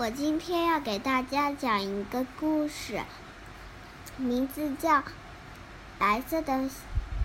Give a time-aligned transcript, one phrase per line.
[0.00, 3.00] 我今天要给大家讲一个故事，
[4.16, 4.98] 名字叫
[5.98, 6.70] 《白色的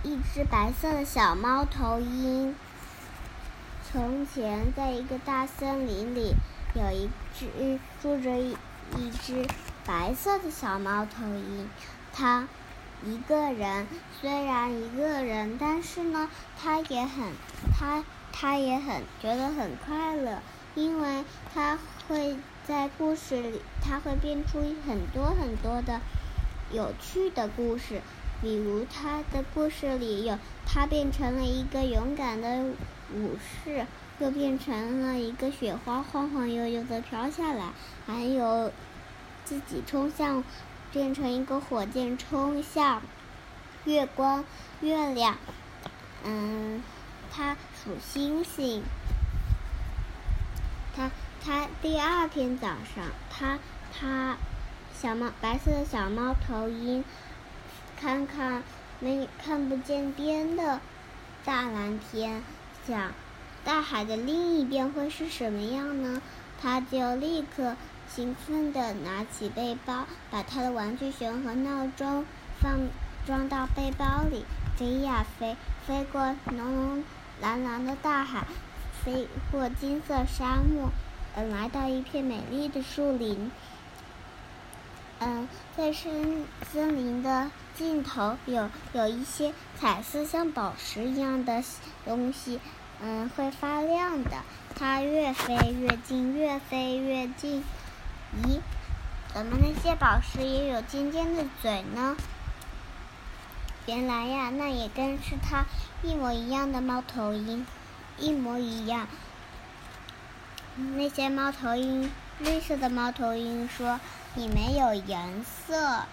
[0.02, 2.50] 一只白色的小猫头鹰》。
[3.84, 6.34] 从前，在一个大森林里，
[6.74, 7.08] 有一
[7.38, 8.56] 只住着一
[8.96, 9.46] 一只
[9.86, 11.70] 白色的小猫头鹰。
[12.12, 12.48] 它
[13.04, 13.86] 一个人，
[14.20, 16.28] 虽然一个人，但是呢，
[16.60, 17.32] 它也很，
[17.78, 18.02] 它
[18.32, 20.42] 它也很觉得很快乐，
[20.74, 21.78] 因为它
[22.08, 22.36] 会。
[22.66, 26.00] 在故事里，他会变出很多很多的
[26.72, 28.00] 有趣的故事。
[28.40, 32.64] 比如，他的故事里有他变成了一个勇敢的
[33.12, 33.84] 武士，
[34.18, 37.74] 又变成了一个雪花晃晃悠悠的飘下来，
[38.06, 38.72] 还有
[39.44, 40.42] 自己冲向，
[40.90, 43.02] 变成一个火箭冲向
[43.84, 44.42] 月光、
[44.80, 45.36] 月亮。
[46.24, 46.82] 嗯，
[47.30, 47.54] 他
[47.84, 48.82] 数星星。
[50.94, 51.10] 他。
[51.46, 53.58] 他第二天早上，他
[53.92, 54.38] 他
[54.98, 57.04] 小猫白色的小猫头鹰，
[58.00, 58.62] 看看
[58.98, 60.80] 没看不见边的
[61.44, 62.42] 大蓝天，
[62.86, 63.12] 想
[63.62, 66.22] 大海的另一边会是什么样呢？
[66.62, 67.76] 他就立刻
[68.08, 72.24] 兴奋地拿起背包，把他的玩具熊和闹钟
[72.58, 72.88] 放
[73.26, 74.46] 装到背包里，
[74.78, 77.04] 飞呀飞，飞过浓浓
[77.42, 78.46] 蓝蓝的大海，
[79.04, 80.90] 飞过金色沙漠。
[81.36, 83.50] 嗯，来到一片美丽的树林。
[85.18, 91.62] 嗯，在森森林的尽头有有一些彩色像宝石一样的
[92.04, 92.60] 东西，
[93.00, 94.30] 嗯，会发亮的。
[94.76, 97.64] 它越飞越近，越飞越近。
[98.42, 98.60] 咦，
[99.32, 102.16] 怎么那些宝石也有尖尖的嘴呢？
[103.86, 105.64] 原来呀，那也跟是它
[106.02, 107.64] 一模一样的猫头鹰，
[108.18, 109.06] 一模一样。
[110.96, 114.00] 那些猫头鹰，绿色的猫头鹰说
[114.34, 116.04] ：“你没有颜色，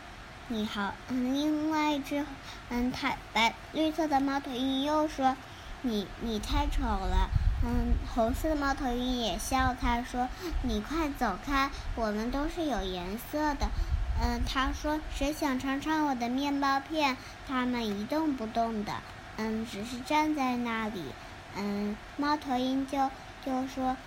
[0.47, 2.25] 你好。”嗯，另外一只，
[2.69, 5.35] 嗯，太白绿色的猫头鹰又说
[5.81, 7.29] ：“你你太丑了。”
[7.63, 10.29] 嗯，红色的猫头鹰也笑他说
[10.63, 13.69] ：“你快走开，我们都是有颜色的。”
[14.23, 18.93] 嗯，他说：“谁想尝尝我的面包片？”他们一动不动的，
[19.37, 21.03] 嗯，只是站在那里。
[21.55, 23.09] 嗯，猫头鹰就
[23.45, 23.97] 就说。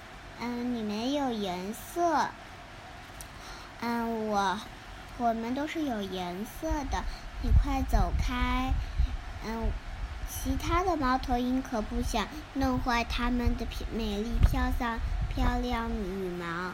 [0.41, 2.27] 嗯，你没有颜色。
[3.81, 4.59] 嗯，我，
[5.17, 7.05] 我们都是有颜色的。
[7.43, 8.73] 你快走开。
[9.47, 9.69] 嗯，
[10.29, 14.99] 其他的猫头鹰可不想弄坏它们的美丽漂亮
[15.33, 16.73] 漂亮羽毛。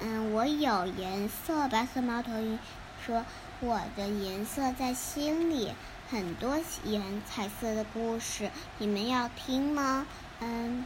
[0.00, 1.66] 嗯，我有颜色。
[1.68, 2.58] 白色猫头鹰
[3.06, 3.24] 说
[3.60, 5.72] ：“我的颜色在心里，
[6.10, 10.06] 很多颜彩色的故事，你们要听吗？”
[10.40, 10.84] 嗯。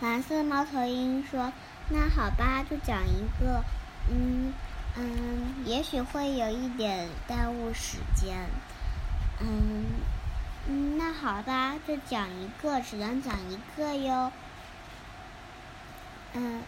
[0.00, 1.52] 蓝色猫头鹰说
[1.90, 3.64] ：“那好吧，就讲一个，
[4.08, 4.52] 嗯
[4.96, 8.46] 嗯，也许会有一点耽误时间，
[9.40, 9.86] 嗯
[10.68, 14.30] 嗯，那好吧，就讲一个，只能讲一个哟。
[16.34, 16.62] 嗯，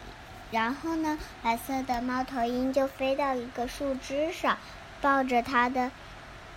[0.50, 4.58] 然后呢，白色的猫头鹰就飞到一个树枝上，
[5.00, 5.92] 抱着它的，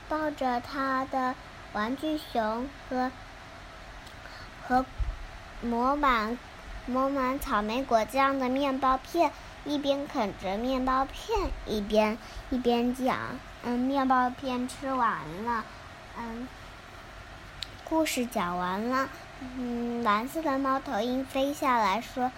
[0.07, 1.35] 抱着他的
[1.73, 3.11] 玩具熊和
[4.67, 4.85] 和
[5.61, 6.37] 抹满。”
[6.85, 9.31] 抹满草莓果酱的面包片，
[9.63, 12.17] 一边啃着面包片，一边
[12.49, 13.17] 一边讲
[13.63, 15.63] ：“嗯，面包片吃完了，
[16.17, 16.45] 嗯，
[17.85, 19.07] 故事讲完了。”
[19.57, 22.33] 嗯，蓝色的猫头鹰飞下来说：“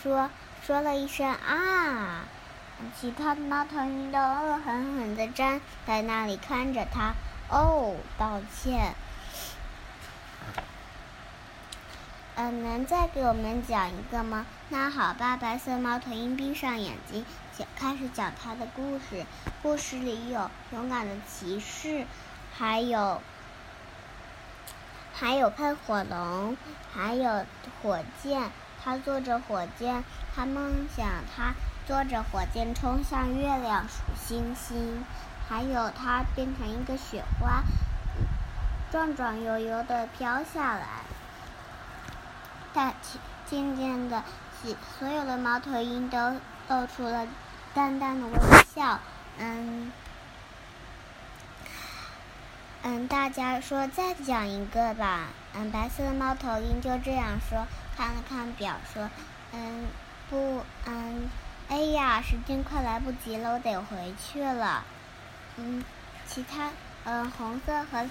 [0.00, 0.30] 说
[0.64, 2.20] 说了一声啊！”
[2.98, 7.14] 其他的猫头鹰都恶狠狠地站在那里看着它。
[7.48, 8.94] 哦，抱歉。
[12.34, 14.46] 嗯，能再给我们讲一个吗？
[14.70, 17.26] 那好吧，白色猫头鹰闭上眼睛，
[17.56, 19.26] 讲开始讲它的故事。
[19.62, 22.06] 故事里有勇敢的骑士，
[22.56, 23.20] 还有
[25.12, 26.56] 还有喷火龙，
[26.94, 27.44] 还有
[27.82, 28.50] 火箭。
[28.82, 30.02] 他坐着火箭，
[30.34, 31.06] 他梦想
[31.36, 31.52] 他
[31.86, 35.04] 坐着火箭冲向月亮数星星。
[35.48, 37.62] 还有它变成一个雪花，
[38.90, 40.86] 转转悠悠的飘下来。
[42.72, 42.94] 但
[43.44, 44.22] 渐渐的，
[44.98, 46.36] 所有的猫头鹰都
[46.68, 47.26] 露出了
[47.74, 48.38] 淡淡的微
[48.74, 48.98] 笑。
[49.38, 49.92] 嗯，
[52.82, 55.26] 嗯，大家说再讲一个吧。
[55.54, 59.10] 嗯，白色的猫头鹰就这样说，看了看表，说
[59.52, 59.84] ：“嗯，
[60.30, 61.28] 不，嗯，
[61.72, 64.84] 哎呀，时间快来不及了，我得回去了。”
[65.56, 65.82] 嗯，
[66.28, 66.68] 其他，
[67.04, 68.06] 嗯，红色和。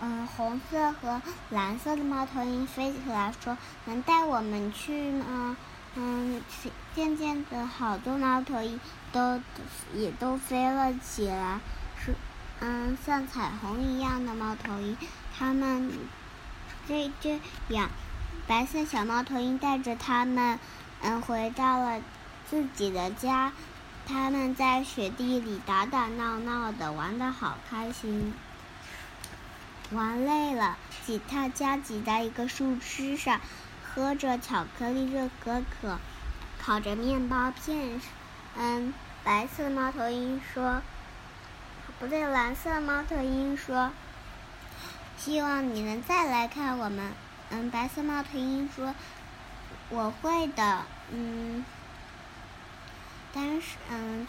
[0.00, 3.56] 嗯，红色和蓝色的猫头鹰飞起来说
[3.86, 5.56] ：“能带我们去吗？”
[5.96, 6.42] 嗯，
[6.94, 8.78] 渐渐的，好多猫头鹰
[9.12, 9.40] 都
[9.94, 11.58] 也都飞了起来，
[11.98, 12.14] 是
[12.60, 14.94] 嗯，像彩虹一样的猫头鹰。
[15.36, 15.90] 它们
[16.86, 17.88] 这这样，
[18.46, 20.60] 白色小猫头鹰带着它们，
[21.00, 22.00] 嗯，回到了
[22.48, 23.52] 自己的家。
[24.06, 28.32] 他们在雪地里打打闹闹的，玩的好开心。
[29.90, 33.40] 玩累了，挤大家挤在一个树枝上。
[33.82, 35.98] 喝着巧克力热可可，
[36.60, 38.00] 烤着面包片。
[38.56, 40.82] 嗯，白色猫头鹰说
[41.98, 43.90] ：“不对，蓝色猫头鹰说，
[45.16, 47.12] 希望你能再来看我们。”
[47.50, 48.94] 嗯，白色猫头鹰说
[49.90, 51.64] ：“我会的。”嗯，
[53.32, 54.26] 但是嗯，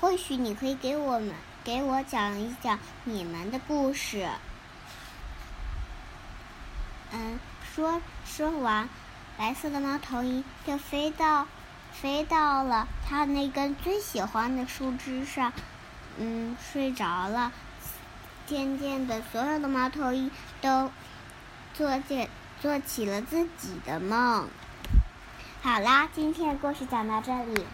[0.00, 1.32] 或许你可以给我们
[1.62, 4.28] 给我讲一讲你们的故事。
[7.12, 7.38] 嗯，
[7.74, 8.88] 说说完。
[9.36, 11.48] 白色的猫头鹰就飞到，
[11.92, 15.52] 飞到了它那根最喜欢的树枝上，
[16.18, 17.50] 嗯，睡着了。
[18.46, 20.30] 渐渐的，所有的猫头鹰
[20.60, 20.88] 都
[21.72, 22.28] 做起
[22.60, 24.48] 做起了自己的梦。
[25.62, 27.66] 好啦，今天的故事讲到这里。